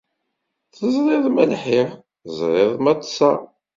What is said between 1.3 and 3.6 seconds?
ma lḥiɣ, teẓriḍ ma ṭṭseɣ.